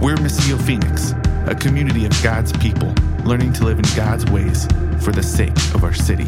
[0.00, 1.12] We're Missio Phoenix,
[1.46, 4.64] a community of God's people learning to live in God's ways
[5.04, 6.24] for the sake of our city.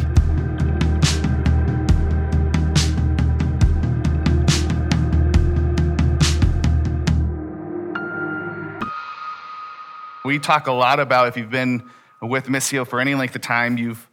[10.23, 11.89] We talk a lot about if you've been
[12.21, 14.07] with Missio for any length of time, you've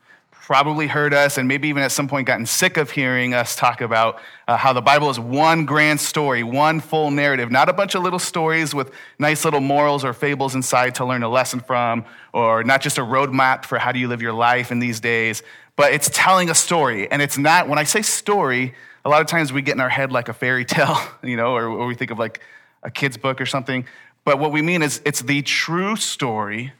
[0.46, 3.80] probably heard us and maybe even at some point gotten sick of hearing us talk
[3.80, 7.94] about uh, how the Bible is one grand story, one full narrative, not a bunch
[7.94, 12.04] of little stories with nice little morals or fables inside to learn a lesson from,
[12.32, 15.42] or not just a roadmap for how do you live your life in these days,
[15.76, 17.10] but it's telling a story.
[17.10, 19.88] And it's not, when I say story, a lot of times we get in our
[19.88, 22.40] head like a fairy tale, you know, or, or we think of like
[22.82, 23.84] a kid's book or something.
[24.24, 26.72] But what we mean is it's the true story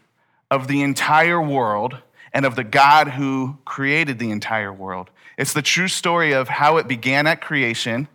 [0.51, 1.99] of the entire world
[2.33, 5.11] and of the God who created the entire world.
[5.37, 8.09] It's the true story of how it began at creation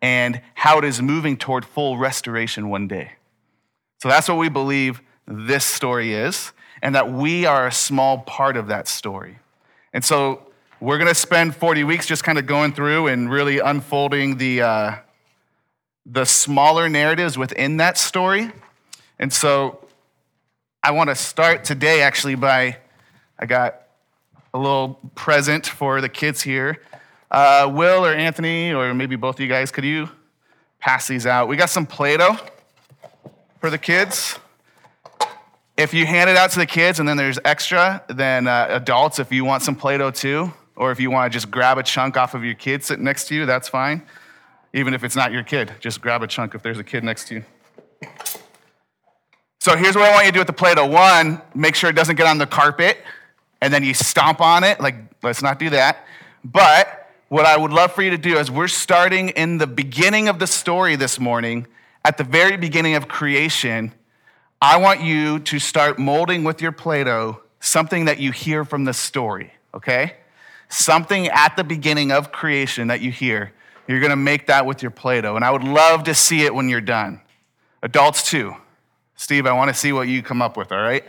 [0.00, 3.12] and how it is moving toward full restoration one day.
[4.02, 8.56] So that's what we believe this story is, and that we are a small part
[8.56, 9.38] of that story.
[9.92, 10.42] And so
[10.80, 14.62] we're going to spend 40 weeks just kind of going through and really unfolding the,
[14.62, 14.94] uh,
[16.04, 18.50] the smaller narratives within that story.
[19.20, 19.86] And so
[20.82, 22.78] I want to start today actually by
[23.42, 23.88] I got
[24.54, 26.80] a little present for the kids here.
[27.28, 30.08] Uh, Will or Anthony, or maybe both of you guys, could you
[30.78, 31.48] pass these out?
[31.48, 32.36] We got some Play Doh
[33.58, 34.38] for the kids.
[35.76, 39.18] If you hand it out to the kids and then there's extra, then uh, adults,
[39.18, 41.82] if you want some Play Doh too, or if you want to just grab a
[41.82, 44.04] chunk off of your kid sitting next to you, that's fine.
[44.72, 47.26] Even if it's not your kid, just grab a chunk if there's a kid next
[47.26, 47.44] to you.
[49.58, 50.86] So here's what I want you to do with the Play Doh.
[50.86, 52.98] One, make sure it doesn't get on the carpet
[53.62, 54.80] and then you stomp on it.
[54.80, 56.04] Like, let's not do that.
[56.44, 60.28] But what I would love for you to do is we're starting in the beginning
[60.28, 61.68] of the story this morning,
[62.04, 63.92] at the very beginning of creation.
[64.60, 68.84] I want you to start molding with your Play Doh something that you hear from
[68.84, 70.16] the story, okay?
[70.68, 73.52] Something at the beginning of creation that you hear.
[73.86, 75.36] You're gonna make that with your Play Doh.
[75.36, 77.20] And I would love to see it when you're done.
[77.80, 78.56] Adults too.
[79.14, 81.04] Steve, I wanna see what you come up with, all right?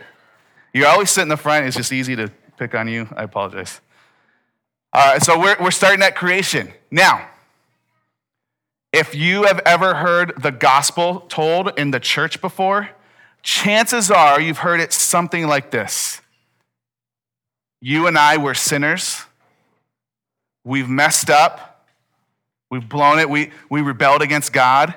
[0.72, 3.08] You always sit in the front, it's just easy to pick on you.
[3.16, 3.80] I apologize.
[4.92, 6.72] Uh, so we're, we're starting at creation.
[6.90, 7.28] Now,
[8.92, 12.90] if you have ever heard the gospel told in the church before,
[13.42, 16.20] chances are you've heard it something like this
[17.80, 19.22] You and I were sinners.
[20.64, 21.86] We've messed up.
[22.70, 23.28] We've blown it.
[23.28, 24.94] We, we rebelled against God.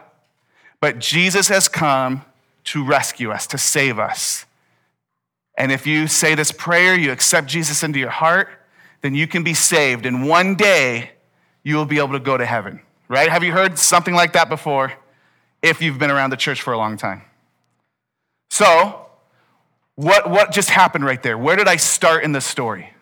[0.79, 2.23] But Jesus has come
[2.66, 4.46] to rescue us, to save us.
[5.57, 8.50] And if you say this prayer, you accept Jesus into your heart,
[9.01, 10.06] then you can be saved.
[10.06, 11.12] And one day,
[11.63, 13.29] you will be able to go to heaven, right?
[13.29, 14.94] Have you heard something like that before?
[15.62, 17.23] If you've been around the church for a long time.
[18.50, 19.07] So,
[19.96, 21.38] what, what just happened right there?
[21.38, 22.94] Where did I start in the story?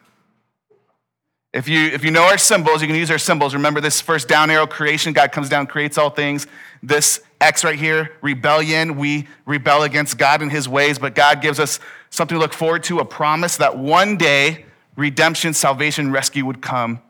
[1.56, 3.54] If you, if you know our symbols, you can use our symbols.
[3.54, 6.48] Remember this first down arrow creation, God comes down, creates all things.
[6.84, 8.98] This X right here, rebellion.
[8.98, 11.80] We rebel against God and his ways, but God gives us
[12.10, 14.66] something to look forward to, a promise that one day
[14.98, 17.02] redemption, salvation, rescue would come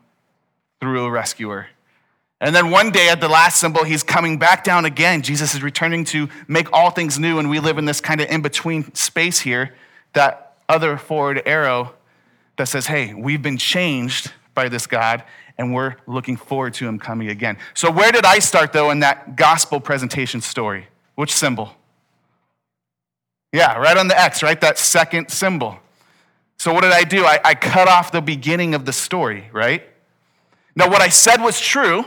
[0.80, 1.66] through a rescuer.
[2.40, 5.22] And then one day at the last symbol, he's coming back down again.
[5.22, 8.30] Jesus is returning to make all things new, and we live in this kind of
[8.30, 9.74] in between space here,
[10.12, 11.94] that other forward arrow
[12.56, 15.22] that says, hey, we've been changed by this God,
[15.58, 17.58] and we're looking forward to him coming again.
[17.74, 20.88] So, where did I start, though, in that gospel presentation story?
[21.14, 21.74] Which symbol?
[23.52, 24.60] Yeah, right on the X, right?
[24.60, 25.78] That second symbol.
[26.58, 27.24] So, what did I do?
[27.24, 29.82] I, I cut off the beginning of the story, right?
[30.74, 32.04] Now, what I said was true.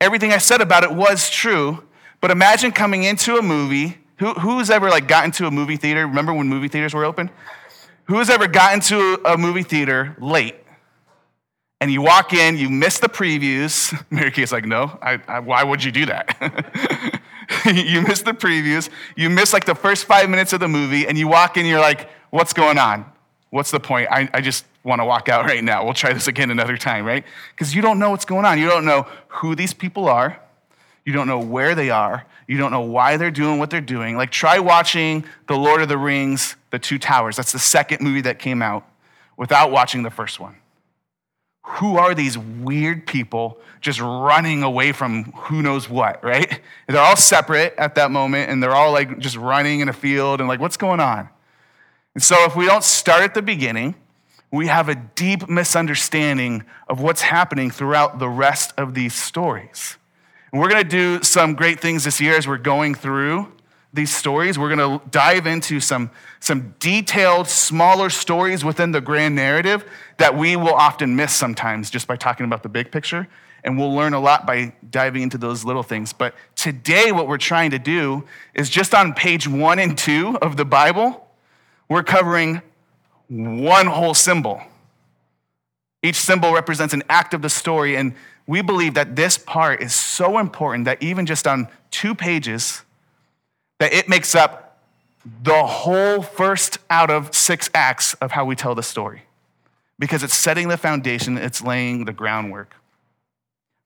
[0.00, 1.82] Everything I said about it was true.
[2.20, 3.98] But imagine coming into a movie.
[4.18, 6.06] Who, who's ever like got into a movie theater?
[6.06, 7.30] Remember when movie theaters were open?
[8.06, 10.56] Who's ever gotten to a movie theater late?
[11.80, 13.92] And you walk in, you miss the previews.
[14.10, 16.36] Mary Kay's like, no, I, I, why would you do that?
[17.66, 21.18] you miss the previews, you miss like the first five minutes of the movie, and
[21.18, 23.04] you walk in, you're like, what's going on?
[23.50, 24.08] What's the point?
[24.10, 25.84] I, I just want to walk out right now.
[25.84, 27.24] We'll try this again another time, right?
[27.50, 28.58] Because you don't know what's going on.
[28.58, 30.40] You don't know who these people are.
[31.06, 32.26] You don't know where they are.
[32.46, 34.18] You don't know why they're doing what they're doing.
[34.18, 37.36] Like, try watching The Lord of the Rings, The Two Towers.
[37.36, 38.86] That's the second movie that came out
[39.38, 40.56] without watching the first one
[41.66, 46.60] who are these weird people just running away from who knows what, right?
[46.86, 50.40] They're all separate at that moment and they're all like just running in a field
[50.40, 51.28] and like, what's going on?
[52.14, 53.96] And so if we don't start at the beginning,
[54.52, 59.98] we have a deep misunderstanding of what's happening throughout the rest of these stories.
[60.56, 63.52] We're going to do some great things this year as we're going through
[63.92, 64.58] these stories.
[64.58, 66.10] We're going to dive into some,
[66.40, 69.84] some detailed, smaller stories within the grand narrative
[70.16, 73.28] that we will often miss sometimes just by talking about the big picture.
[73.64, 76.14] And we'll learn a lot by diving into those little things.
[76.14, 78.24] But today, what we're trying to do
[78.54, 81.28] is just on page one and two of the Bible,
[81.90, 82.62] we're covering
[83.28, 84.62] one whole symbol.
[86.02, 87.96] Each symbol represents an act of the story.
[87.96, 88.14] And
[88.46, 92.82] we believe that this part is so important that even just on two pages,
[93.78, 94.80] that it makes up
[95.42, 99.22] the whole first out of six acts of how we tell the story
[99.98, 102.74] because it's setting the foundation, it's laying the groundwork.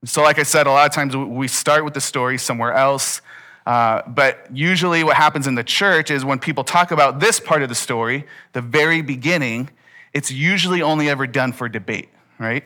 [0.03, 3.21] So, like I said, a lot of times we start with the story somewhere else.
[3.65, 7.61] Uh, but usually, what happens in the church is when people talk about this part
[7.61, 9.69] of the story, the very beginning,
[10.13, 12.09] it's usually only ever done for debate,
[12.39, 12.63] right?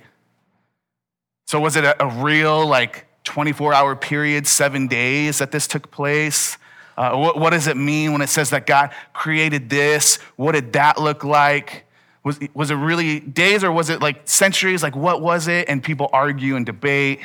[1.45, 6.57] So, was it a, real, like, 24 hour period, seven days that this took place?
[6.97, 10.17] Uh, what, what, does it mean when it says that God created this?
[10.37, 11.85] What did that look like?
[12.23, 14.81] Was, was it really days or was it like centuries?
[14.81, 15.69] Like, what was it?
[15.69, 17.19] And people argue and debate.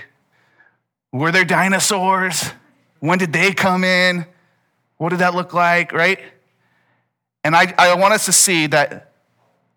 [1.12, 2.52] Were there dinosaurs?
[2.98, 4.26] When did they come in?
[4.98, 6.20] What did that look like, right?
[7.42, 9.12] And I, I want us to see that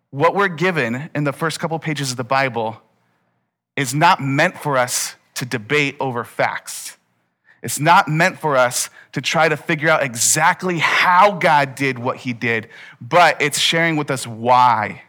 [0.09, 2.82] what we're given in the first couple pages of the Bible
[3.75, 6.97] is not meant for us to debate over facts.
[7.61, 12.17] It's not meant for us to try to figure out exactly how God did what
[12.17, 12.67] he did,
[12.99, 15.03] but it's sharing with us why.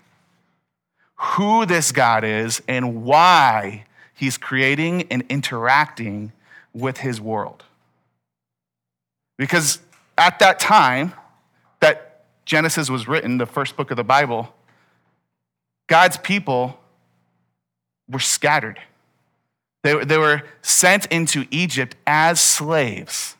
[1.17, 6.33] Who this God is and why he's creating and interacting
[6.73, 7.65] with his world.
[9.37, 9.81] Because
[10.17, 11.13] at that time
[11.81, 14.55] that Genesis was written, the first book of the Bible,
[15.89, 16.79] God's people
[18.09, 18.81] were scattered.
[19.83, 23.37] They, they were sent into Egypt as slaves.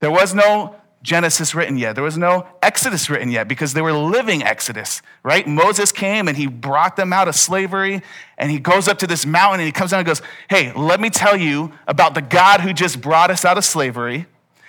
[0.00, 1.94] There was no Genesis written yet.
[1.94, 5.46] There was no Exodus written yet because they were living Exodus, right?
[5.46, 8.02] Moses came and he brought them out of slavery
[8.36, 10.20] and he goes up to this mountain and he comes down and goes,
[10.50, 14.26] Hey, let me tell you about the God who just brought us out of slavery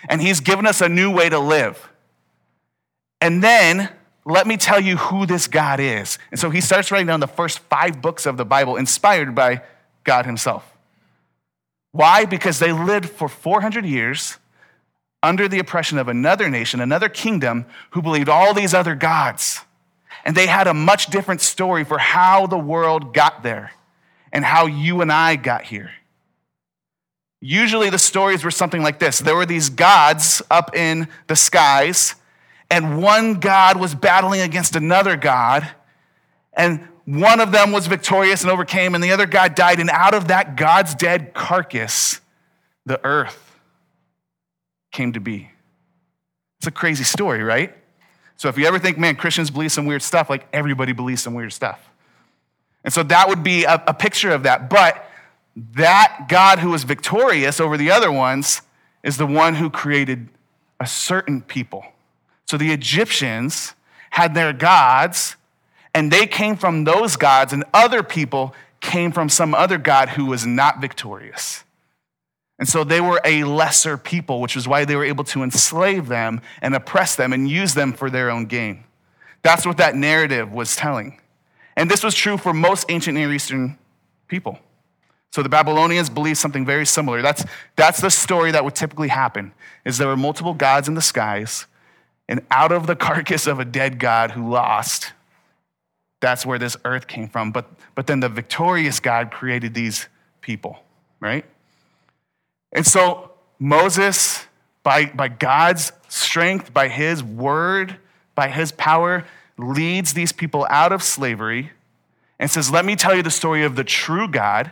[0.09, 1.89] and he's given us a new way to live.
[3.19, 3.89] And then
[4.27, 6.19] let me tell you who this God is.
[6.31, 9.61] And so he starts writing down the first five books of the Bible inspired by
[10.03, 10.69] God himself.
[11.93, 12.25] Why?
[12.25, 14.37] Because they lived for 400 years
[15.23, 19.61] under the oppression of another nation, another kingdom who believed all these other gods.
[20.25, 23.71] And they had a much different story for how the world got there
[24.33, 25.91] and how you and I got here.
[27.39, 32.15] Usually the stories were something like this there were these gods up in the skies,
[32.69, 35.69] and one god was battling against another god,
[36.53, 39.79] and one of them was victorious and overcame, and the other God died.
[39.79, 42.19] And out of that God's dead carcass,
[42.85, 43.57] the earth
[44.91, 45.49] came to be.
[46.59, 47.73] It's a crazy story, right?
[48.35, 51.33] So if you ever think, man, Christians believe some weird stuff, like everybody believes some
[51.33, 51.89] weird stuff.
[52.83, 54.69] And so that would be a, a picture of that.
[54.69, 55.09] But
[55.55, 58.61] that God who was victorious over the other ones
[59.01, 60.27] is the one who created
[60.79, 61.85] a certain people.
[62.47, 63.73] So the Egyptians
[64.11, 65.35] had their gods
[65.93, 70.27] and they came from those gods, and other people came from some other God who
[70.27, 71.63] was not victorious.
[72.59, 76.07] And so they were a lesser people, which is why they were able to enslave
[76.07, 78.83] them and oppress them and use them for their own gain.
[79.41, 81.19] That's what that narrative was telling.
[81.75, 83.77] And this was true for most ancient Near Eastern
[84.27, 84.59] people.
[85.31, 87.21] So the Babylonians believed something very similar.
[87.21, 87.43] That's,
[87.75, 89.51] that's the story that would typically happen,
[89.83, 91.65] is there were multiple gods in the skies,
[92.27, 95.13] and out of the carcass of a dead god who lost,
[96.19, 97.51] that's where this earth came from.
[97.51, 100.07] But, but then the victorious God created these
[100.41, 100.79] people,
[101.19, 101.45] right?
[102.71, 104.45] And so Moses,
[104.83, 107.97] by, by God's strength, by his word,
[108.35, 109.25] by his power,
[109.57, 111.71] leads these people out of slavery
[112.39, 114.71] and says, Let me tell you the story of the true God,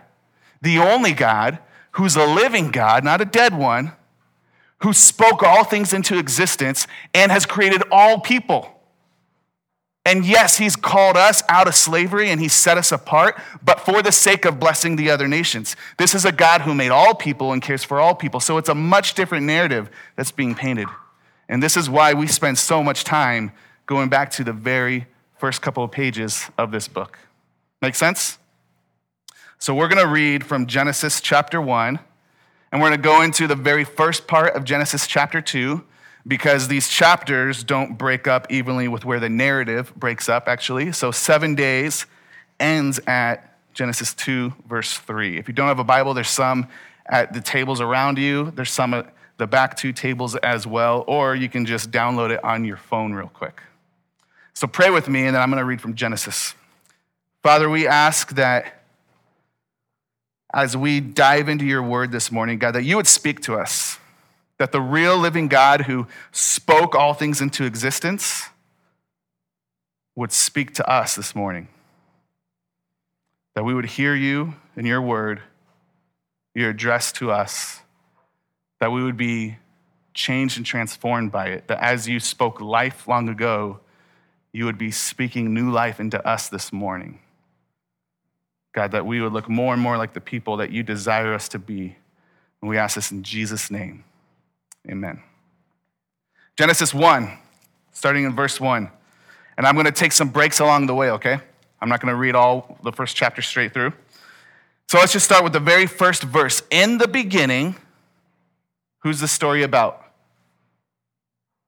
[0.62, 1.60] the only God,
[1.92, 3.94] who's a living God, not a dead one,
[4.80, 8.72] who spoke all things into existence and has created all people.
[10.08, 14.04] And yes, he's called us out of slavery and he set us apart, but for
[14.04, 15.76] the sake of blessing the other nations.
[15.98, 18.40] This is a God who made all people and cares for all people.
[18.40, 20.88] So it's a much different narrative that's being painted.
[21.50, 23.52] And this is why we spend so much time
[23.88, 27.18] going back to the very first couple of pages of this book.
[27.82, 28.38] Make sense?
[29.58, 32.00] So we're going to read from Genesis chapter 1,
[32.76, 35.82] and we're going to go into the very first part of Genesis chapter 2
[36.28, 40.92] because these chapters don't break up evenly with where the narrative breaks up, actually.
[40.92, 42.06] So, seven days
[42.60, 45.38] ends at Genesis 2, verse 3.
[45.38, 46.68] If you don't have a Bible, there's some
[47.06, 51.34] at the tables around you, there's some at the back two tables as well, or
[51.34, 53.62] you can just download it on your phone real quick.
[54.54, 56.56] So pray with me, and then I'm going to read from Genesis.
[57.42, 58.82] Father, we ask that
[60.56, 64.00] as we dive into your word this morning, God, that you would speak to us,
[64.58, 68.46] that the real living God who spoke all things into existence
[70.16, 71.68] would speak to us this morning.
[73.56, 75.42] That we would hear you and your word,
[76.54, 77.82] your address to us,
[78.80, 79.58] that we would be
[80.14, 83.82] changed and transformed by it, that as you spoke life long ago,
[84.54, 87.20] you would be speaking new life into us this morning.
[88.76, 91.48] God, that we would look more and more like the people that you desire us
[91.50, 91.96] to be.
[92.62, 94.04] And we ask this in Jesus' name.
[94.90, 95.24] Amen.
[96.58, 97.38] Genesis 1,
[97.94, 98.92] starting in verse 1.
[99.58, 101.40] And I'm going to take some breaks along the way, okay?
[101.80, 103.94] I'm not going to read all the first chapter straight through.
[104.90, 106.62] So let's just start with the very first verse.
[106.70, 107.78] In the beginning,
[109.00, 110.04] who's the story about?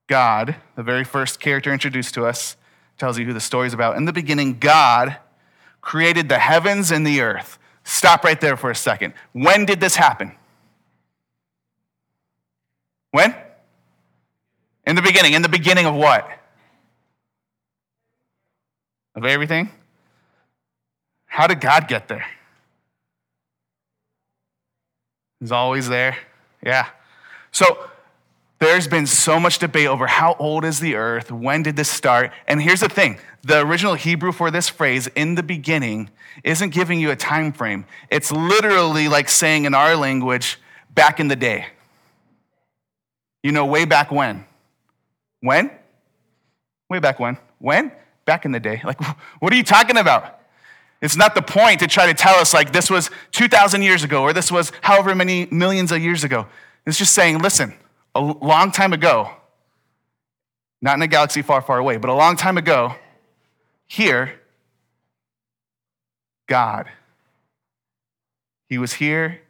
[0.08, 2.58] God, the very first character introduced to us,
[2.98, 3.96] tells you who the story is about.
[3.96, 5.18] In the beginning, God
[5.82, 7.58] created the heavens and the earth.
[7.84, 9.14] Stop right there for a second.
[9.32, 10.34] When did this happen?
[13.12, 13.36] When?
[14.86, 15.34] In the beginning.
[15.34, 16.30] In the beginning of what?
[19.16, 19.70] Of everything?
[21.26, 22.26] How did God get there?
[25.40, 26.18] He's always there.
[26.64, 26.88] Yeah.
[27.52, 27.90] So
[28.60, 31.32] there's been so much debate over how old is the earth?
[31.32, 32.32] When did this start?
[32.48, 36.10] And here's the thing the original Hebrew for this phrase, in the beginning,
[36.44, 37.86] isn't giving you a time frame.
[38.10, 40.60] It's literally like saying in our language,
[40.94, 41.68] back in the day.
[43.44, 44.46] You know, way back when.
[45.42, 45.72] When?
[46.90, 47.38] Way back when.
[47.60, 47.92] When?
[48.26, 48.82] Back in the day.
[48.84, 49.00] Like,
[49.40, 50.40] what are you talking about?
[51.00, 54.24] It's not the point to try to tell us, like, this was 2,000 years ago
[54.24, 56.48] or this was however many millions of years ago.
[56.88, 57.76] It's just saying, listen,
[58.18, 59.30] a long time ago,
[60.82, 62.96] not in a galaxy far, far away, but a long time ago,
[63.86, 64.42] here,
[66.48, 66.88] God,
[68.68, 69.42] He was here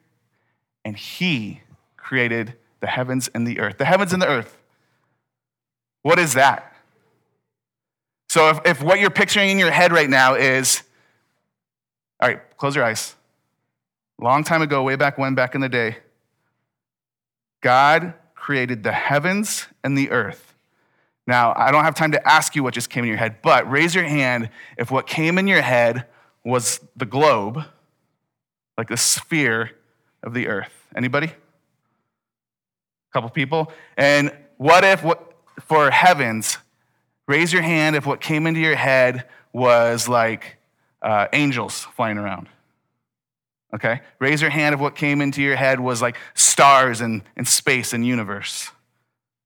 [0.84, 1.62] and He
[1.96, 3.78] created the heavens and the earth.
[3.78, 4.58] The heavens and the earth.
[6.02, 6.76] What is that?
[8.30, 10.84] So, if, if what you're picturing in your head right now is,
[12.22, 13.16] all right, close your eyes.
[14.20, 15.98] Long time ago, way back when, back in the day,
[17.62, 18.14] God
[18.48, 20.54] created the heavens and the earth.
[21.28, 23.70] Now, I don't have time to ask you what just came in your head, but
[23.70, 26.06] raise your hand if what came in your head
[26.46, 27.62] was the globe,
[28.78, 29.72] like the sphere
[30.24, 30.72] of the earth.
[30.96, 31.28] Anybody?
[31.28, 31.34] A
[33.12, 33.70] couple people?
[33.98, 36.58] And what if what for heavens,
[37.28, 40.56] raise your hand if what came into your head was like
[41.02, 42.48] uh, angels flying around.
[43.74, 44.02] Okay?
[44.20, 47.94] Raise your hand if what came into your head was like stars and, and space
[47.94, 48.72] and universe.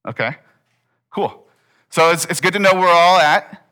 [0.07, 0.35] Okay?
[1.09, 1.45] Cool.
[1.89, 3.65] So it's, it's good to know where we're all at.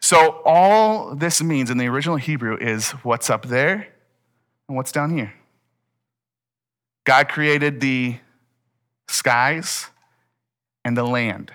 [0.00, 3.88] So all this means in the original Hebrew is what's up there
[4.68, 5.32] and what's down here.
[7.04, 8.16] God created the
[9.08, 9.88] skies
[10.84, 11.52] and the land.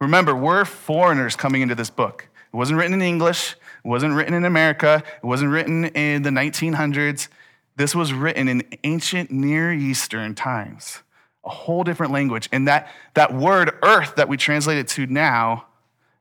[0.00, 2.28] Remember, we're foreigners coming into this book.
[2.52, 6.30] It wasn't written in English, it wasn't written in America, it wasn't written in the
[6.30, 7.28] 1900s.
[7.76, 11.04] This was written in ancient Near Eastern times,
[11.44, 12.48] a whole different language.
[12.50, 15.66] And that, that word earth that we translate it to now,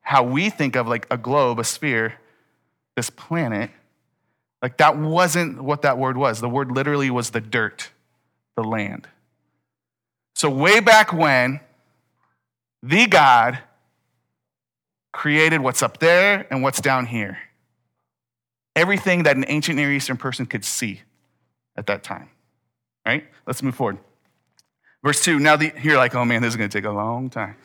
[0.02, 2.20] how we think of like a globe, a sphere,
[2.96, 3.72] this planet,
[4.62, 6.42] like that wasn't what that word was.
[6.42, 7.90] The word literally was the dirt,
[8.56, 9.08] the land.
[10.36, 11.62] So, way back when,
[12.84, 13.58] the God
[15.12, 17.40] created what's up there and what's down here.
[18.76, 21.02] Everything that an ancient Near Eastern person could see
[21.76, 22.30] at that time.
[23.06, 23.26] Right?
[23.46, 24.00] Let's move forward.
[25.04, 25.40] Verse 2.
[25.40, 27.56] Now the you're like, oh man, this is gonna take a long time.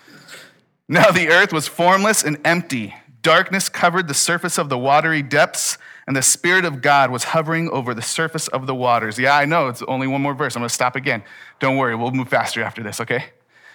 [0.88, 2.95] Now the earth was formless and empty.
[3.23, 5.76] Darkness covered the surface of the watery depths,
[6.07, 9.19] and the Spirit of God was hovering over the surface of the waters.
[9.19, 10.57] Yeah, I know, it's only one more verse.
[10.57, 11.23] I'm gonna stop again.
[11.59, 13.26] Don't worry, we'll move faster after this, okay?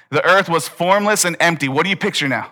[0.09, 1.69] The earth was formless and empty.
[1.69, 2.51] What do you picture now?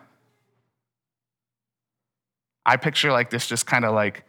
[2.65, 4.23] I picture like this just kind of like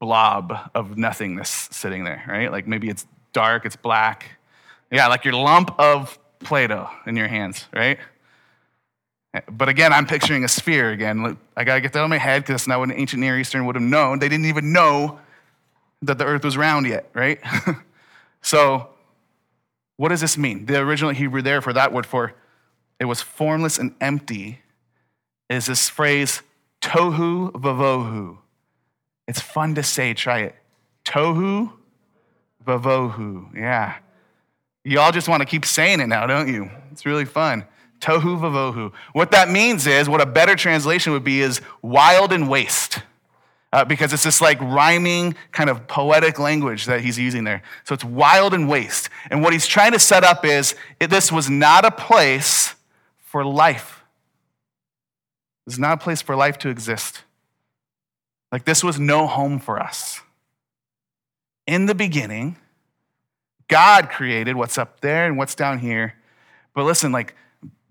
[0.00, 2.50] blob of nothingness sitting there, right?
[2.50, 4.38] Like maybe it's dark, it's black.
[4.90, 7.98] Yeah, like your lump of Play Doh in your hands, right?
[9.50, 11.36] But again, I'm picturing a sphere again.
[11.56, 13.38] I got to get that in my head because that's not what an ancient Near
[13.38, 14.18] Eastern would have known.
[14.18, 15.18] They didn't even know
[16.02, 17.40] that the earth was round yet, right?
[18.42, 18.88] so,
[19.96, 20.66] what does this mean?
[20.66, 22.34] The original Hebrew there for that word for
[22.98, 24.60] it was formless and empty
[25.50, 26.42] is this phrase,
[26.80, 28.38] tohu vavohu.
[29.26, 30.14] It's fun to say.
[30.14, 30.54] Try it.
[31.04, 31.72] Tohu
[32.64, 33.54] vavohu.
[33.54, 33.96] Yeah.
[34.84, 36.70] Y'all just want to keep saying it now, don't you?
[36.92, 37.64] It's really fun.
[38.00, 38.92] Tohu vavohu.
[39.12, 43.00] What that means is, what a better translation would be is wild and waste.
[43.72, 47.62] Uh, because it's this like rhyming kind of poetic language that he's using there.
[47.84, 49.10] So it's wild and waste.
[49.28, 52.74] And what he's trying to set up is it, this was not a place
[53.18, 54.04] for life.
[55.66, 57.24] It was not a place for life to exist.
[58.56, 60.22] Like this was no home for us.
[61.66, 62.56] In the beginning,
[63.68, 66.14] God created what's up there and what's down here.
[66.74, 67.34] But listen, like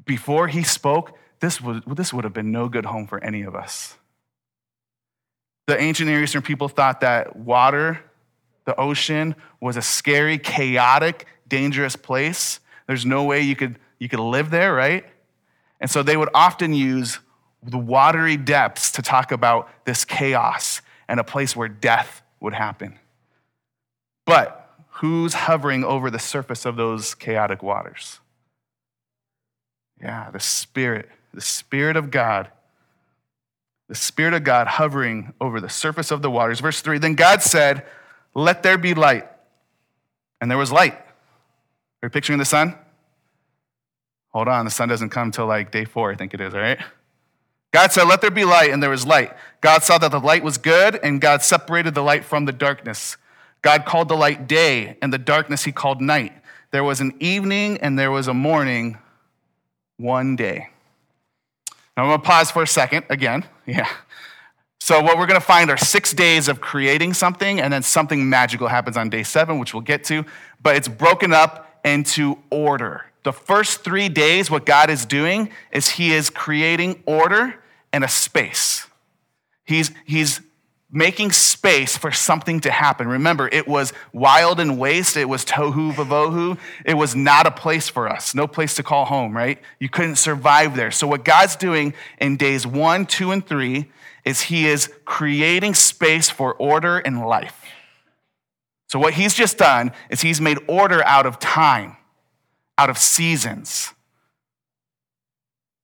[0.05, 3.53] before he spoke, this would, this would have been no good home for any of
[3.53, 3.95] us.
[5.67, 8.00] The ancient Near Eastern people thought that water,
[8.65, 12.60] the ocean, was a scary, chaotic, dangerous place.
[12.88, 15.05] There's no way you could, you could live there, right?
[15.79, 17.19] And so they would often use
[17.65, 23.00] the watery depths to talk about this chaos and a place where death would happen.
[24.25, 28.19] But who's hovering over the surface of those chaotic waters?
[30.01, 32.50] Yeah, the Spirit, the Spirit of God.
[33.88, 36.60] The Spirit of God hovering over the surface of the waters.
[36.60, 37.86] Verse 3 Then God said,
[38.34, 39.27] Let there be light.
[40.41, 40.93] And there was light.
[40.93, 42.75] Are you picturing the sun?
[44.29, 46.60] Hold on, the sun doesn't come till like day four, I think it is, all
[46.60, 46.79] right?
[47.75, 49.34] God said, Let there be light, and there was light.
[49.60, 53.17] God saw that the light was good, and God separated the light from the darkness.
[53.63, 56.32] God called the light day, and the darkness he called night.
[56.72, 58.98] There was an evening, and there was a morning,
[59.98, 60.70] one day.
[61.98, 63.44] Now I'm gonna pause for a second again.
[63.65, 63.89] Yeah.
[64.79, 68.70] So, what we're gonna find are six days of creating something, and then something magical
[68.70, 70.24] happens on day seven, which we'll get to,
[70.63, 73.03] but it's broken up into order.
[73.24, 77.55] The first three days, what God is doing is He is creating order
[77.95, 78.87] and a space.
[79.63, 80.41] He's, he's
[80.91, 83.07] making space for something to happen.
[83.07, 85.15] Remember, it was wild and waste.
[85.15, 86.59] It was tohu vavohu.
[86.85, 89.57] It was not a place for us, no place to call home, right?
[89.79, 90.91] You couldn't survive there.
[90.91, 93.89] So, what God's doing in days one, two, and three
[94.25, 97.63] is He is creating space for order and life.
[98.87, 101.96] So, what He's just done is He's made order out of time
[102.77, 103.93] out of seasons.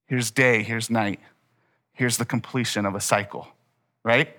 [0.07, 1.19] Here's day, here's night,
[1.93, 3.47] here's the completion of a cycle,
[4.03, 4.35] right?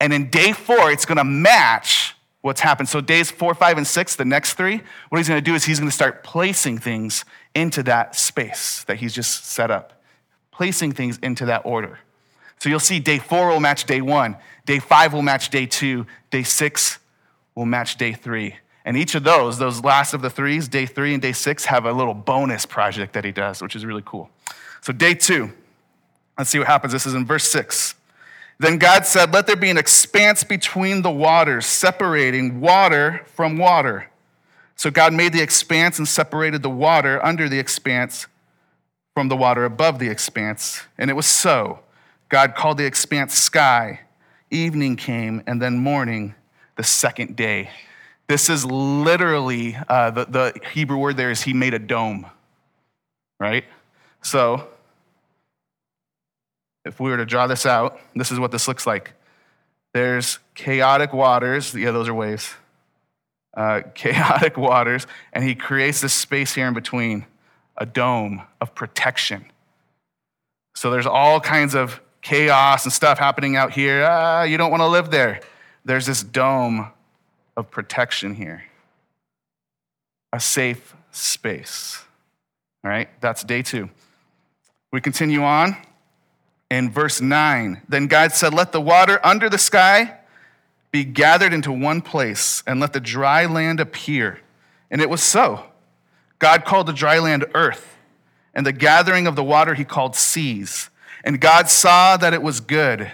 [0.00, 2.88] And in day four, it's gonna match what's happened.
[2.88, 5.78] So, days four, five, and six, the next three, what he's gonna do is he's
[5.78, 10.02] gonna start placing things into that space that he's just set up,
[10.50, 11.98] placing things into that order.
[12.58, 16.06] So, you'll see day four will match day one, day five will match day two,
[16.30, 16.98] day six
[17.54, 18.56] will match day three.
[18.86, 21.84] And each of those, those last of the threes, day three and day six, have
[21.84, 24.30] a little bonus project that he does, which is really cool.
[24.80, 25.52] So, day two,
[26.40, 26.92] let's see what happens.
[26.92, 27.94] This is in verse six.
[28.58, 34.10] Then God said, Let there be an expanse between the waters, separating water from water.
[34.76, 38.26] So God made the expanse and separated the water under the expanse
[39.14, 40.82] from the water above the expanse.
[40.96, 41.80] And it was so.
[42.28, 44.00] God called the expanse sky.
[44.50, 46.34] Evening came, and then morning,
[46.76, 47.70] the second day.
[48.26, 52.26] This is literally, uh, the, the Hebrew word there is he made a dome,
[53.38, 53.64] right?
[54.22, 54.68] So,
[56.84, 59.12] if we were to draw this out, this is what this looks like.
[59.92, 62.54] There's chaotic waters, yeah, those are waves.
[63.56, 67.26] Uh, chaotic waters, and he creates this space here in between,
[67.76, 69.44] a dome of protection.
[70.74, 74.06] So there's all kinds of chaos and stuff happening out here.
[74.08, 75.40] Ah, you don't want to live there.
[75.84, 76.90] There's this dome
[77.56, 78.64] of protection here,
[80.32, 82.04] a safe space.
[82.84, 83.90] All right, that's day two.
[84.92, 85.76] We continue on
[86.70, 87.82] in verse 9.
[87.88, 90.18] Then God said, Let the water under the sky
[90.92, 94.40] be gathered into one place, and let the dry land appear.
[94.90, 95.66] And it was so.
[96.38, 97.96] God called the dry land earth,
[98.54, 100.90] and the gathering of the water he called seas.
[101.22, 103.12] And God saw that it was good.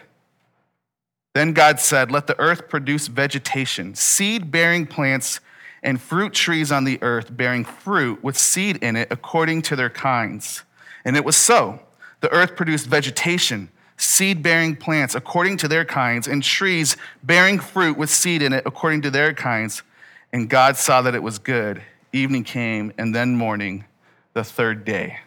[1.35, 5.40] Then God said, Let the earth produce vegetation, seed bearing plants,
[5.83, 9.90] and fruit trees on the earth, bearing fruit with seed in it according to their
[9.90, 10.62] kinds.
[11.05, 11.81] And it was so.
[12.20, 17.96] The earth produced vegetation, seed bearing plants according to their kinds, and trees bearing fruit
[17.96, 19.83] with seed in it according to their kinds.
[20.33, 21.83] And God saw that it was good.
[22.12, 23.85] Evening came, and then morning,
[24.33, 25.18] the third day.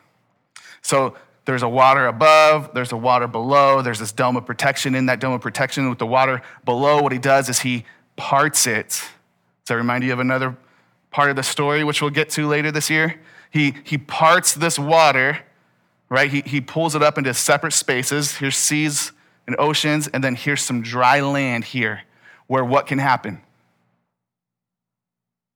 [0.82, 4.94] So there's a water above, there's a water below, there's this dome of protection.
[4.96, 8.68] In that dome of protection with the water below, what he does is he parts
[8.68, 8.90] it.
[8.90, 9.10] Does
[9.68, 10.56] that remind you of another
[11.12, 13.20] part of the story, which we'll get to later this year?
[13.52, 15.40] He, he parts this water,
[16.10, 16.32] right?
[16.32, 18.38] He, he pulls it up into separate spaces.
[18.38, 19.12] Here's seas
[19.48, 22.02] and oceans, and then here's some dry land here
[22.48, 23.42] where what can happen?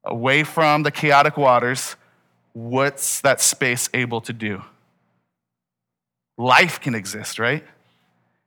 [0.04, 1.96] away from the chaotic waters,
[2.54, 4.64] what's that space able to do?
[6.38, 7.64] Life can exist, right?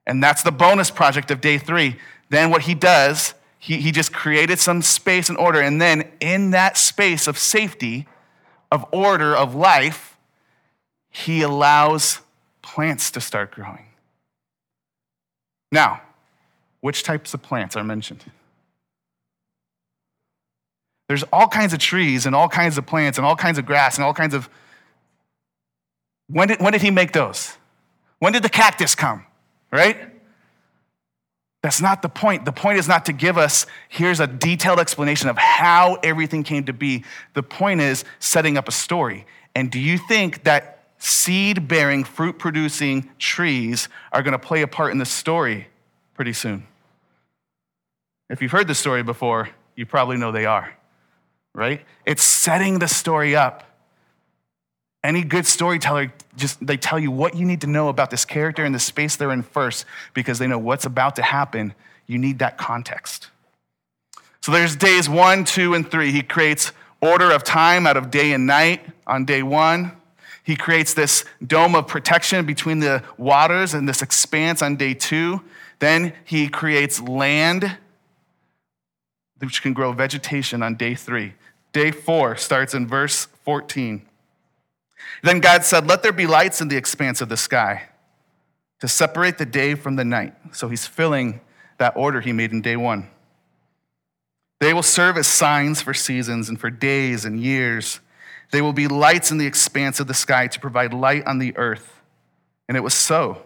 [0.06, 1.96] And that's the bonus project of day three.
[2.28, 5.60] Then what he does, he, he just created some space and order.
[5.60, 8.06] And then in that space of safety,
[8.70, 10.15] of order, of life,
[11.16, 12.20] he allows
[12.60, 13.86] plants to start growing.
[15.72, 16.02] Now,
[16.82, 18.22] which types of plants are mentioned?
[21.08, 23.96] There's all kinds of trees and all kinds of plants and all kinds of grass
[23.96, 24.50] and all kinds of.
[26.28, 27.56] When did, when did he make those?
[28.18, 29.24] When did the cactus come?
[29.72, 29.96] Right?
[31.62, 32.44] That's not the point.
[32.44, 36.64] The point is not to give us, here's a detailed explanation of how everything came
[36.64, 37.04] to be.
[37.32, 39.24] The point is setting up a story.
[39.54, 44.66] And do you think that seed bearing, fruit producing trees are going to play a
[44.66, 45.68] part in the story
[46.14, 46.66] pretty soon?
[48.28, 50.76] If you've heard the story before, you probably know they are,
[51.54, 51.82] right?
[52.04, 53.62] It's setting the story up.
[55.04, 58.64] Any good storyteller, just they tell you what you need to know about this character
[58.64, 61.74] and the space they're in first because they know what's about to happen.
[62.06, 63.28] You need that context.
[64.40, 66.10] So there's days one, two, and three.
[66.10, 69.92] He creates order of time out of day and night on day one.
[70.46, 75.42] He creates this dome of protection between the waters and this expanse on day two.
[75.80, 77.76] Then he creates land
[79.40, 81.34] which can grow vegetation on day three.
[81.72, 84.06] Day four starts in verse 14.
[85.24, 87.88] Then God said, Let there be lights in the expanse of the sky
[88.80, 90.32] to separate the day from the night.
[90.52, 91.40] So he's filling
[91.78, 93.10] that order he made in day one.
[94.60, 97.98] They will serve as signs for seasons and for days and years.
[98.50, 101.56] They will be lights in the expanse of the sky to provide light on the
[101.56, 102.00] earth.
[102.68, 103.42] And it was so.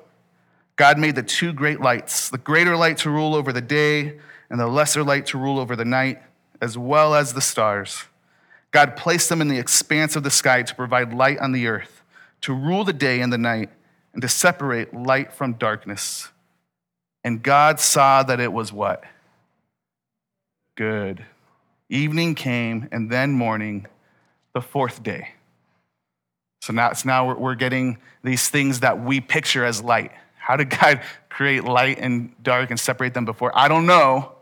[0.76, 4.58] God made the two great lights, the greater light to rule over the day, and
[4.58, 6.22] the lesser light to rule over the night,
[6.60, 8.04] as well as the stars.
[8.70, 12.02] God placed them in the expanse of the sky to provide light on the earth,
[12.42, 13.70] to rule the day and the night,
[14.12, 16.30] and to separate light from darkness.
[17.22, 19.04] And God saw that it was what?
[20.76, 21.24] Good.
[21.88, 23.86] Evening came, and then morning,
[24.54, 25.34] the fourth day.
[26.62, 30.12] So now, so now we're getting these things that we picture as light.
[30.36, 33.56] How did God create light and dark and separate them before?
[33.56, 34.32] I don't know.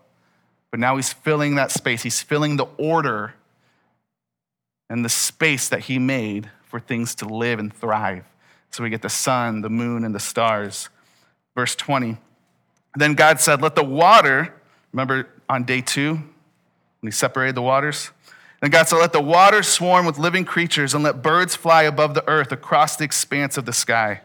[0.70, 2.02] But now he's filling that space.
[2.02, 3.34] He's filling the order
[4.90, 8.24] and the space that he made for things to live and thrive.
[8.70, 10.90] So we get the sun, the moon, and the stars.
[11.56, 12.18] Verse 20.
[12.96, 14.52] Then God said, Let the water,
[14.92, 16.24] remember on day two, when
[17.02, 18.10] he separated the waters?
[18.60, 22.14] Then God said, Let the waters swarm with living creatures and let birds fly above
[22.14, 24.22] the earth across the expanse of the sky.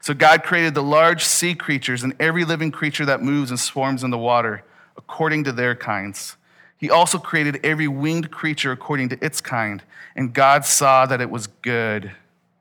[0.00, 4.04] So God created the large sea creatures and every living creature that moves and swarms
[4.04, 4.64] in the water,
[4.96, 6.36] according to their kinds.
[6.78, 9.82] He also created every winged creature according to its kind,
[10.14, 12.12] and God saw that it was good.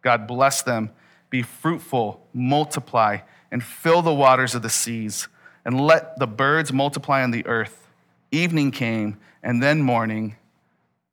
[0.02, 0.92] God blessed them.
[1.30, 3.20] Be fruitful, multiply,
[3.52, 5.28] and fill the waters of the seas,
[5.66, 7.88] and let the birds multiply on the earth.
[8.32, 10.38] Evening came, and then morning,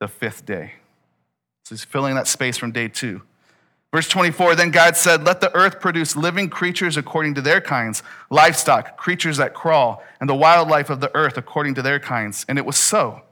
[0.03, 0.73] the fifth day.
[1.65, 3.23] So he's filling that space from day two.
[3.93, 8.03] Verse 24 Then God said, Let the earth produce living creatures according to their kinds,
[8.29, 12.45] livestock, creatures that crawl, and the wildlife of the earth according to their kinds.
[12.49, 13.23] And it was so.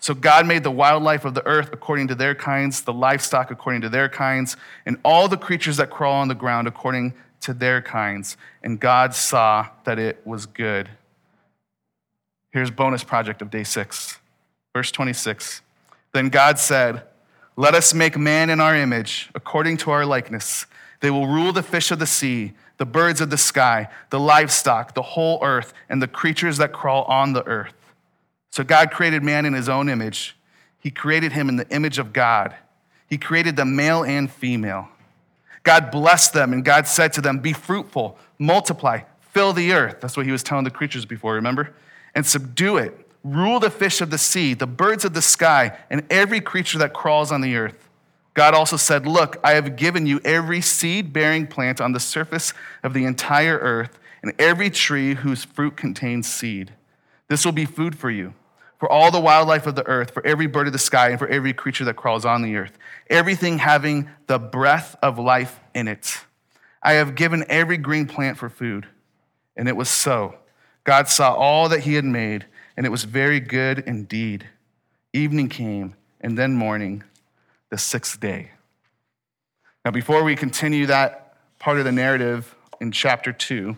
[0.00, 3.80] So God made the wildlife of the earth according to their kinds, the livestock according
[3.80, 7.80] to their kinds, and all the creatures that crawl on the ground according to their
[7.80, 8.36] kinds.
[8.62, 10.90] And God saw that it was good.
[12.52, 14.18] Here's bonus project of day six.
[14.74, 15.62] Verse 26.
[16.18, 17.04] Then God said,
[17.56, 20.66] let us make man in our image, according to our likeness.
[20.98, 24.94] They will rule the fish of the sea, the birds of the sky, the livestock,
[24.94, 27.76] the whole earth, and the creatures that crawl on the earth.
[28.50, 30.36] So God created man in his own image.
[30.80, 32.56] He created him in the image of God.
[33.08, 34.88] He created them male and female.
[35.62, 40.00] God blessed them, and God said to them, Be fruitful, multiply, fill the earth.
[40.00, 41.76] That's what he was telling the creatures before, remember?
[42.12, 46.04] And subdue it Rule the fish of the sea, the birds of the sky, and
[46.10, 47.88] every creature that crawls on the earth.
[48.34, 52.54] God also said, Look, I have given you every seed bearing plant on the surface
[52.82, 56.72] of the entire earth, and every tree whose fruit contains seed.
[57.28, 58.34] This will be food for you,
[58.78, 61.28] for all the wildlife of the earth, for every bird of the sky, and for
[61.28, 62.78] every creature that crawls on the earth,
[63.10, 66.24] everything having the breath of life in it.
[66.82, 68.86] I have given every green plant for food.
[69.56, 70.36] And it was so.
[70.84, 72.46] God saw all that he had made
[72.78, 74.46] and it was very good indeed.
[75.12, 77.02] Evening came, and then morning,
[77.70, 78.52] the sixth day.
[79.84, 83.76] Now, before we continue that part of the narrative in chapter two,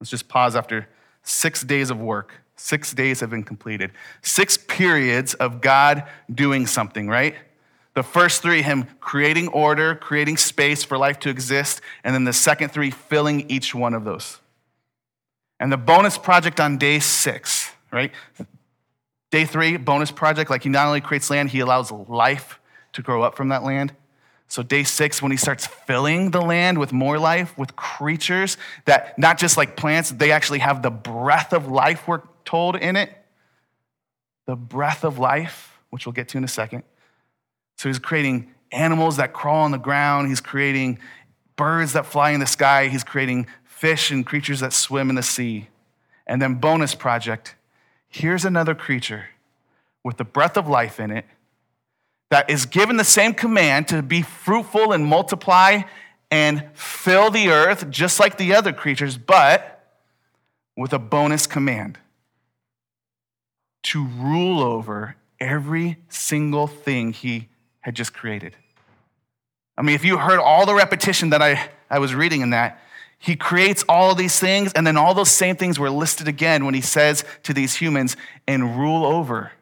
[0.00, 0.88] let's just pause after
[1.22, 2.40] six days of work.
[2.56, 3.92] Six days have been completed.
[4.20, 7.36] Six periods of God doing something, right?
[7.94, 12.32] The first three, Him creating order, creating space for life to exist, and then the
[12.32, 14.40] second three, filling each one of those.
[15.64, 18.12] And the bonus project on day six, right?
[19.30, 22.60] Day three, bonus project, like He not only creates land, He allows life
[22.92, 23.94] to grow up from that land.
[24.46, 29.18] So, day six, when he starts filling the land with more life, with creatures that
[29.18, 33.10] not just like plants, they actually have the breath of life, we're told in it.
[34.44, 36.82] The breath of life, which we'll get to in a second.
[37.78, 40.98] So, he's creating animals that crawl on the ground, he's creating
[41.56, 43.46] birds that fly in the sky, he's creating
[43.84, 45.68] fish and creatures that swim in the sea.
[46.26, 47.54] And then, bonus project
[48.08, 49.26] here's another creature
[50.02, 51.26] with the breath of life in it
[52.30, 55.82] that is given the same command to be fruitful and multiply
[56.30, 59.84] and fill the earth just like the other creatures, but
[60.78, 61.98] with a bonus command
[63.82, 67.48] to rule over every single thing he
[67.80, 68.56] had just created.
[69.76, 72.80] I mean, if you heard all the repetition that I, I was reading in that,
[73.24, 76.74] he creates all these things, and then all those same things were listed again when
[76.74, 79.52] he says to these humans, and rule over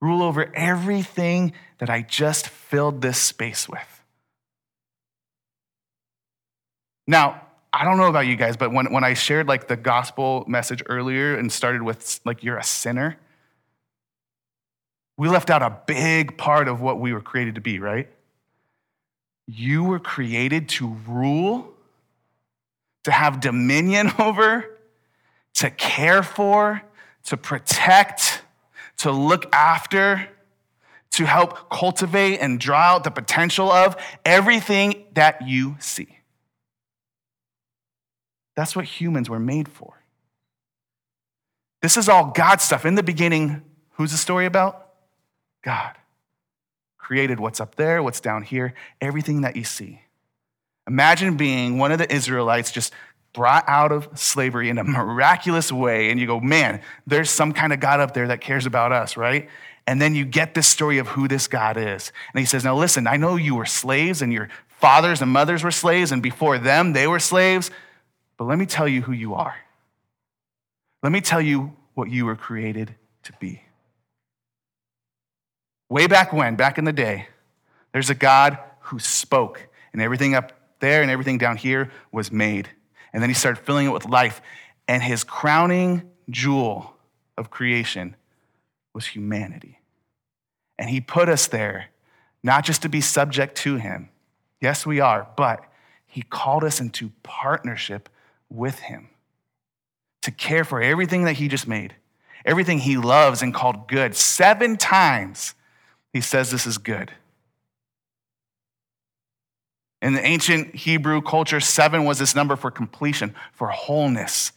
[0.00, 4.02] rule over everything that I just filled this space with.
[7.06, 10.44] Now, I don't know about you guys, but when, when I shared like the gospel
[10.48, 13.16] message earlier and started with like you're a sinner,
[15.16, 18.08] we left out a big part of what we were created to be, right?
[19.46, 21.71] You were created to rule,
[23.04, 24.78] to have dominion over,
[25.54, 26.82] to care for,
[27.24, 28.42] to protect,
[28.98, 30.28] to look after,
[31.12, 36.18] to help cultivate and draw out the potential of everything that you see.
[38.54, 40.02] That's what humans were made for.
[41.80, 42.86] This is all God stuff.
[42.86, 43.62] In the beginning,
[43.92, 44.90] who's the story about?
[45.62, 45.96] God.
[46.96, 50.02] Created what's up there, what's down here, everything that you see.
[50.86, 52.92] Imagine being one of the Israelites just
[53.32, 57.72] brought out of slavery in a miraculous way, and you go, man, there's some kind
[57.72, 59.48] of God up there that cares about us, right?
[59.86, 62.12] And then you get this story of who this God is.
[62.32, 65.64] And he says, Now listen, I know you were slaves and your fathers and mothers
[65.64, 67.70] were slaves, and before them, they were slaves,
[68.36, 69.54] but let me tell you who you are.
[71.02, 73.62] Let me tell you what you were created to be.
[75.88, 77.26] Way back when, back in the day,
[77.92, 82.68] there's a God who spoke, and everything up there and everything down here was made.
[83.14, 84.42] And then he started filling it with life.
[84.86, 86.94] And his crowning jewel
[87.38, 88.16] of creation
[88.92, 89.80] was humanity.
[90.78, 91.86] And he put us there
[92.42, 94.10] not just to be subject to him.
[94.60, 95.64] Yes, we are, but
[96.06, 98.08] he called us into partnership
[98.50, 99.08] with him
[100.22, 101.94] to care for everything that he just made,
[102.44, 104.14] everything he loves and called good.
[104.14, 105.54] Seven times
[106.12, 107.12] he says this is good.
[110.02, 114.50] In the ancient Hebrew culture, seven was this number for completion, for wholeness.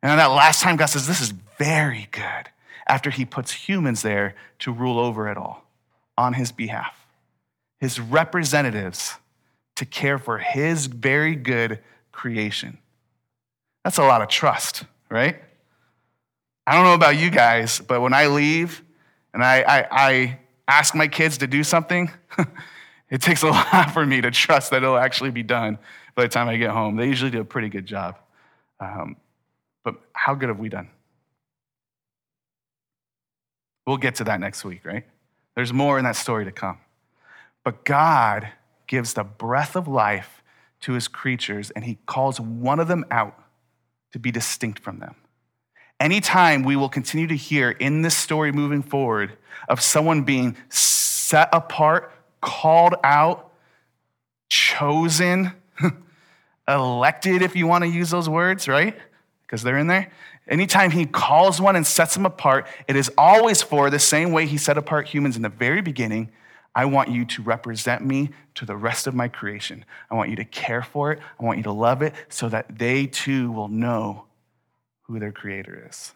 [0.00, 2.48] And then that last time, God says, This is very good,
[2.86, 5.64] after he puts humans there to rule over it all
[6.16, 6.94] on his behalf.
[7.80, 9.16] His representatives
[9.74, 11.80] to care for his very good
[12.12, 12.78] creation.
[13.82, 15.42] That's a lot of trust, right?
[16.66, 18.82] I don't know about you guys, but when I leave
[19.34, 22.10] and I, I, I ask my kids to do something,
[23.14, 25.78] It takes a lot for me to trust that it'll actually be done
[26.16, 26.96] by the time I get home.
[26.96, 28.18] They usually do a pretty good job.
[28.80, 29.16] Um,
[29.84, 30.90] but how good have we done?
[33.86, 35.04] We'll get to that next week, right?
[35.54, 36.78] There's more in that story to come.
[37.62, 38.48] But God
[38.88, 40.42] gives the breath of life
[40.80, 43.40] to his creatures, and he calls one of them out
[44.10, 45.14] to be distinct from them.
[46.00, 51.48] Anytime we will continue to hear in this story moving forward of someone being set
[51.52, 52.10] apart
[52.44, 53.50] called out,
[54.50, 55.52] chosen,
[56.68, 58.96] elected, if you want to use those words, right?
[59.42, 60.12] Because they're in there.
[60.46, 64.44] Anytime he calls one and sets them apart, it is always for the same way
[64.44, 66.30] he set apart humans in the very beginning.
[66.74, 69.86] I want you to represent me to the rest of my creation.
[70.10, 71.20] I want you to care for it.
[71.40, 74.26] I want you to love it so that they too will know
[75.02, 76.12] who their creator is.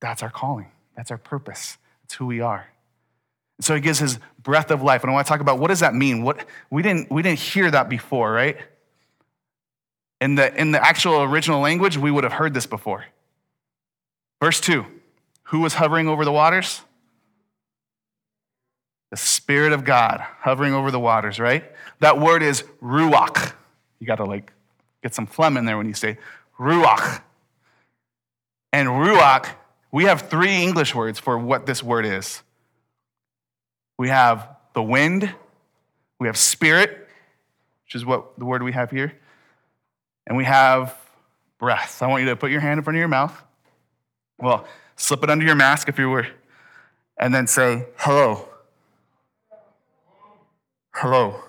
[0.00, 0.70] That's our calling.
[0.96, 1.78] That's our purpose.
[2.02, 2.68] That's who we are.
[3.62, 5.02] So he gives his breath of life.
[5.02, 6.22] And I want to talk about what does that mean?
[6.22, 8.56] What we didn't we didn't hear that before, right?
[10.20, 13.04] In the in the actual original language, we would have heard this before.
[14.40, 14.84] Verse 2.
[15.44, 16.80] Who was hovering over the waters?
[19.10, 21.64] The Spirit of God hovering over the waters, right?
[22.00, 23.52] That word is ruach.
[23.98, 24.52] You got to like
[25.02, 26.18] get some phlegm in there when you say
[26.58, 27.20] ruach.
[28.72, 29.48] And ruach,
[29.90, 32.42] we have three English words for what this word is.
[33.98, 35.32] We have the wind,
[36.18, 37.08] we have spirit,
[37.84, 39.12] which is what the word we have here,
[40.26, 40.96] and we have
[41.58, 42.02] breath.
[42.02, 43.42] I want you to put your hand in front of your mouth.
[44.38, 46.26] Well, slip it under your mask if you were,
[47.18, 48.48] and then say, hello.
[50.94, 51.40] Hello.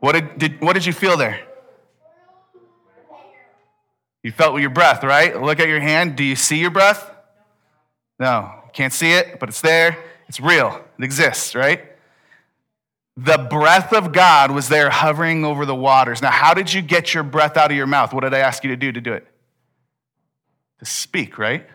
[0.00, 1.40] What did, did, what did you feel there?
[4.22, 5.40] You felt with your breath, right?
[5.40, 6.16] Look at your hand.
[6.16, 7.10] Do you see your breath?
[8.18, 9.96] No, can't see it, but it's there.
[10.28, 10.84] It's real.
[10.98, 11.84] It exists, right?
[13.16, 16.22] The breath of God was there hovering over the waters.
[16.22, 18.12] Now, how did you get your breath out of your mouth?
[18.12, 19.26] What did I ask you to do to do it?
[20.78, 21.66] To speak, right?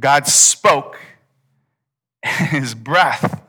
[0.00, 0.98] God spoke,
[2.22, 3.42] and his breath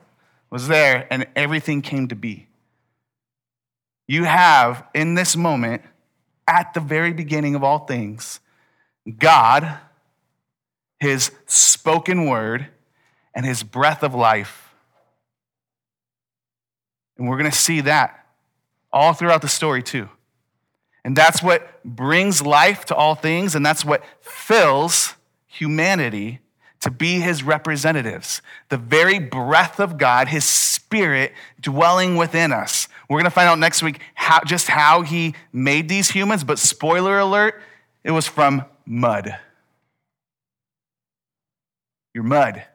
[0.49, 2.47] was there, and everything came to be.
[4.07, 5.83] You have, in this moment,
[6.47, 8.39] at the very beginning of all things,
[9.17, 9.77] God,
[10.99, 12.67] his spoken word,
[13.39, 14.75] and his breath of life.
[17.17, 18.25] And we're going to see that
[18.91, 20.09] all throughout the story, too.
[21.05, 25.15] And that's what brings life to all things, and that's what fills
[25.47, 26.41] humanity
[26.81, 28.41] to be his representatives.
[28.67, 32.89] The very breath of God, his spirit dwelling within us.
[33.07, 36.59] We're going to find out next week how, just how he made these humans, but
[36.59, 37.61] spoiler alert,
[38.03, 39.33] it was from mud.
[42.13, 42.65] Your mud.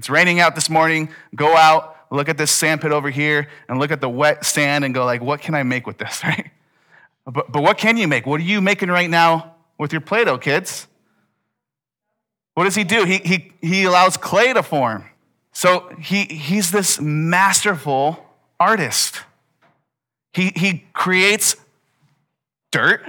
[0.00, 1.10] It's raining out this morning.
[1.34, 4.82] Go out, look at this sand pit over here, and look at the wet sand
[4.82, 6.50] and go like, what can I make with this, right?
[7.26, 8.24] But, but what can you make?
[8.24, 10.86] What are you making right now with your Play-Doh, kids?
[12.54, 13.04] What does he do?
[13.04, 15.04] He, he, he allows clay to form.
[15.52, 18.24] So he, he's this masterful
[18.58, 19.20] artist.
[20.32, 21.56] He, he creates
[22.72, 23.04] dirt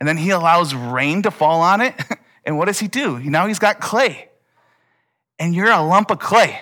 [0.00, 1.94] and then he allows rain to fall on it.
[2.44, 3.20] And what does he do?
[3.20, 4.28] Now he's got clay.
[5.42, 6.60] And you're a lump of clay.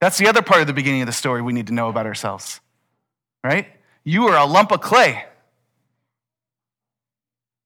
[0.00, 2.06] That's the other part of the beginning of the story we need to know about
[2.06, 2.62] ourselves,
[3.44, 3.68] right?
[4.04, 5.26] You are a lump of clay,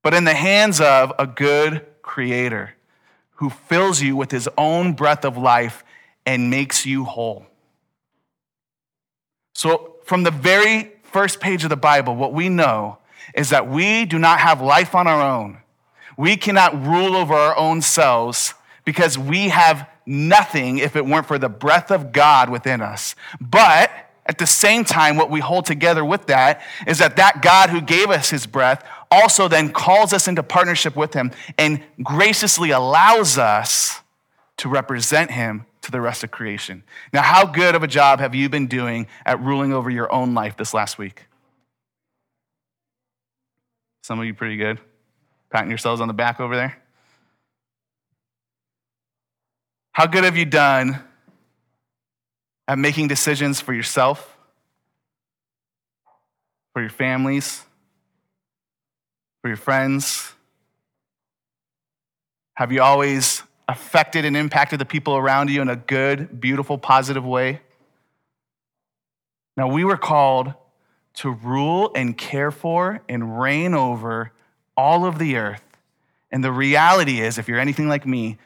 [0.03, 2.75] but in the hands of a good creator
[3.37, 5.85] who fills you with his own breath of life
[6.27, 7.47] and makes you whole.
[9.55, 12.99] So, from the very first page of the Bible, what we know
[13.37, 15.59] is that we do not have life on our own.
[16.17, 21.39] We cannot rule over our own selves because we have nothing if it weren't for
[21.39, 23.15] the breath of God within us.
[23.41, 23.91] But
[24.27, 27.81] at the same time, what we hold together with that is that that God who
[27.81, 33.39] gave us his breath also then calls us into partnership with him and graciously allows
[33.39, 34.01] us
[34.59, 36.83] to represent him to the rest of creation.
[37.13, 40.35] Now, how good of a job have you been doing at ruling over your own
[40.35, 41.27] life this last week?
[44.03, 44.81] Some of you pretty good.
[45.51, 46.83] Patting yourselves on the back over there.
[49.95, 50.99] How good have you done
[52.67, 54.37] at making decisions for yourself,
[56.73, 57.63] for your families,
[59.41, 60.33] for your friends?
[62.55, 67.25] Have you always affected and impacted the people around you in a good, beautiful, positive
[67.25, 67.61] way?
[69.57, 70.55] Now, we were called
[71.19, 74.33] to rule and care for and reign over
[74.77, 75.63] all of the earth.
[76.33, 78.39] And the reality is, if you're anything like me,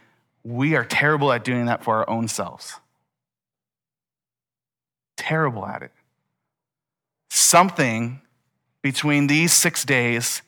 [0.49, 2.81] we are terrible at doing that for our own selves.
[5.19, 5.93] Terrible at it.
[7.29, 8.23] Something
[8.81, 10.41] between these six days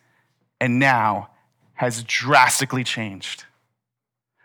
[0.58, 1.28] and now
[1.74, 3.44] has drastically changed.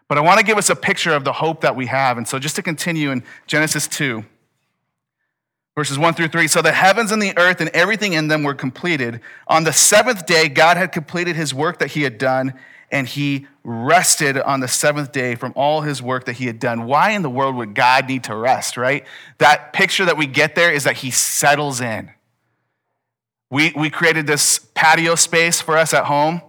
[0.09, 2.17] But I want to give us a picture of the hope that we have.
[2.17, 4.25] And so, just to continue in Genesis 2,
[5.73, 6.47] verses 1 through 3.
[6.49, 9.21] So, the heavens and the earth and everything in them were completed.
[9.47, 12.53] On the seventh day, God had completed his work that he had done,
[12.95, 16.85] and he rested on the seventh day from all his work that he had done.
[16.85, 19.05] Why in the world would God need to rest, right?
[19.39, 22.09] That picture that we get there is that he settles in.
[23.51, 26.41] We, we created this patio space for us at home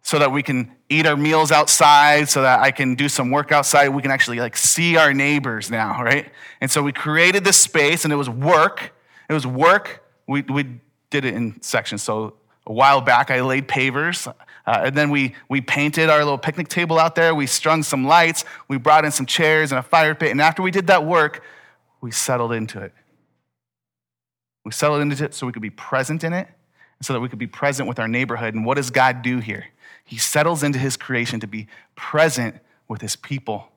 [0.00, 3.52] so that we can eat our meals outside, so that I can do some work
[3.52, 3.88] outside.
[3.90, 6.32] We can actually like see our neighbors now, right?
[6.62, 8.94] And so we created this space and it was work.
[9.28, 10.02] It was work.
[10.26, 10.80] We, we
[11.10, 12.02] did it in sections.
[12.02, 14.34] So a while back, I laid pavers.
[14.66, 17.34] Uh, and then we, we painted our little picnic table out there.
[17.34, 18.44] We strung some lights.
[18.66, 20.30] We brought in some chairs and a fire pit.
[20.30, 21.42] And after we did that work,
[22.00, 22.92] we settled into it.
[24.64, 26.48] We settled into it so we could be present in it,
[27.02, 28.54] so that we could be present with our neighborhood.
[28.54, 29.66] And what does God do here?
[30.04, 32.56] He settles into his creation to be present
[32.88, 33.68] with his people,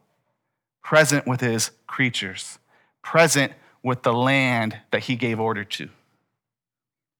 [0.84, 2.60] present with his creatures,
[3.02, 3.52] present
[3.84, 5.90] with the land that he gave order to.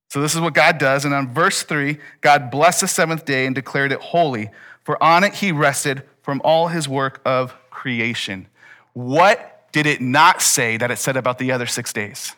[0.08, 1.04] So, this is what God does.
[1.04, 4.50] And on verse 3, God blessed the seventh day and declared it holy,
[4.82, 8.46] for on it he rested from all his work of creation.
[8.94, 12.34] What did it not say that it said about the other six days?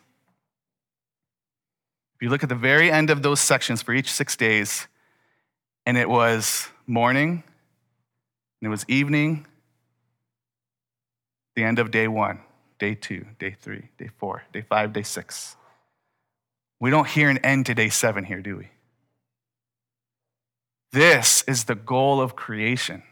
[2.16, 4.88] If you look at the very end of those sections for each six days,
[5.86, 7.42] and it was morning,
[8.60, 9.46] and it was evening,
[11.56, 12.40] the end of day one,
[12.78, 15.56] day two, day three, day four, day five, day six.
[16.80, 18.68] We don't hear an end to day seven here, do we?
[20.92, 23.02] This is the goal of creation.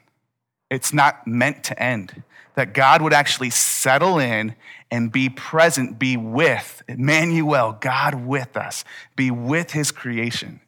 [0.71, 2.23] It's not meant to end.
[2.57, 4.57] That God would actually settle in
[4.91, 10.61] and be present, be with Emmanuel, God with us, be with his creation.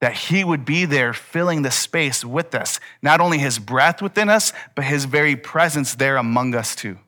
[0.00, 4.28] That he would be there filling the space with us, not only his breath within
[4.28, 6.98] us, but his very presence there among us too.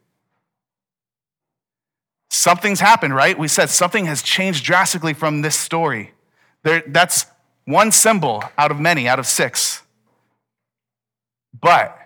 [2.30, 3.38] Something's happened, right?
[3.38, 6.12] We said something has changed drastically from this story.
[6.62, 7.26] There, that's
[7.64, 9.82] one symbol out of many, out of six.
[11.58, 11.96] But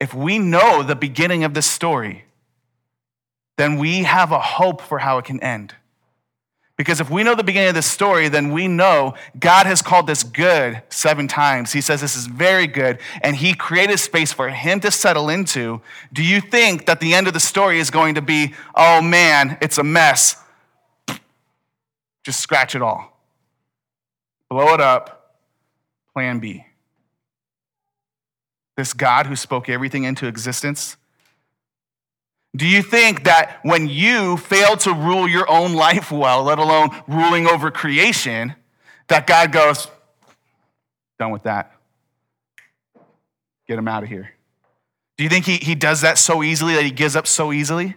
[0.00, 2.24] if we know the beginning of this story,
[3.56, 5.74] then we have a hope for how it can end.
[6.76, 10.08] Because if we know the beginning of this story, then we know God has called
[10.08, 11.72] this good seven times.
[11.72, 15.80] He says this is very good, and He created space for Him to settle into.
[16.12, 19.56] Do you think that the end of the story is going to be, oh man,
[19.60, 20.36] it's a mess?
[22.24, 23.20] Just scratch it all,
[24.50, 25.36] blow it up,
[26.12, 26.64] plan B.
[28.76, 30.96] This God who spoke everything into existence
[32.56, 36.90] do you think that when you fail to rule your own life well, let alone
[37.08, 38.54] ruling over creation,
[39.08, 39.88] that God goes,
[41.18, 41.72] done with that?
[43.66, 44.30] Get him out of here.
[45.16, 47.96] Do you think he, he does that so easily, that he gives up so easily?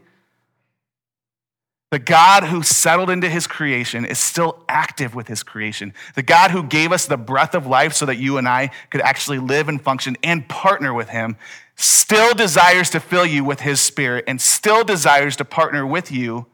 [1.90, 5.94] The God who settled into his creation is still active with his creation.
[6.16, 9.02] The God who gave us the breath of life so that you and I could
[9.02, 11.38] actually live and function and partner with him
[11.78, 16.48] still desires to fill you with his spirit and still desires to partner with you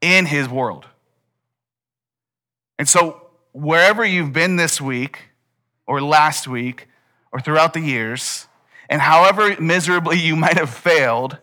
[0.00, 0.86] in his world.
[2.78, 5.30] And so, wherever you've been this week
[5.86, 6.86] or last week
[7.32, 8.46] or throughout the years,
[8.88, 11.38] and however miserably you might have failed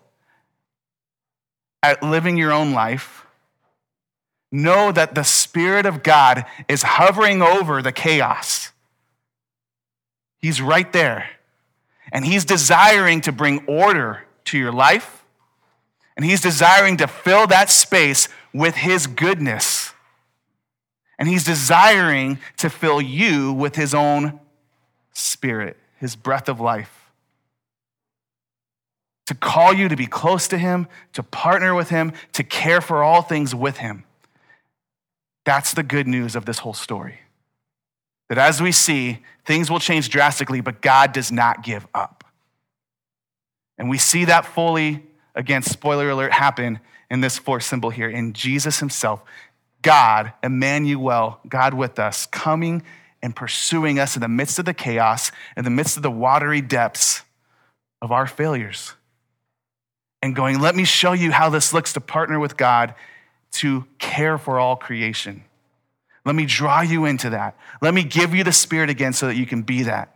[1.84, 3.26] at living your own life,
[4.52, 8.72] know that the Spirit of God is hovering over the chaos.
[10.40, 11.30] He's right there.
[12.16, 15.26] And He's desiring to bring order to your life.
[16.16, 19.92] And He's desiring to fill that space with His goodness.
[21.20, 24.40] And He's desiring to fill you with His own
[25.12, 27.12] spirit, His breath of life.
[29.26, 33.04] To call you to be close to Him, to partner with Him, to care for
[33.04, 34.06] all things with Him.
[35.44, 37.20] That's the good news of this whole story.
[38.30, 42.24] That as we see, things will change drastically, but God does not give up.
[43.78, 45.04] And we see that fully,
[45.36, 49.22] again, spoiler alert, happen in this fourth symbol here in Jesus himself,
[49.82, 52.82] God, Emmanuel, God with us, coming
[53.22, 56.62] and pursuing us in the midst of the chaos, in the midst of the watery
[56.62, 57.22] depths
[58.02, 58.94] of our failures.
[60.22, 62.96] And going, let me show you how this looks to partner with God
[63.54, 65.44] to care for all creation.
[66.26, 67.56] Let me draw you into that.
[67.82, 70.16] Let me give you the Spirit again so that you can be that.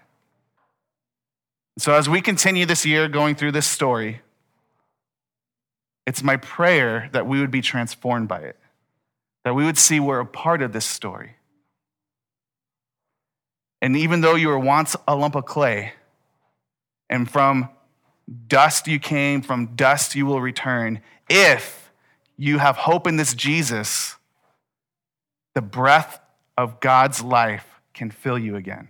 [1.78, 4.22] So, as we continue this year going through this story,
[6.06, 8.58] it's my prayer that we would be transformed by it,
[9.46, 11.36] that we would see we're a part of this story.
[13.82, 15.94] And even though you were once a lump of clay,
[17.10, 17.70] and from
[18.48, 21.92] dust you came, from dust you will return, if
[22.36, 24.16] you have hope in this Jesus,
[25.60, 26.22] the breath
[26.58, 28.88] of God's life can fill you again.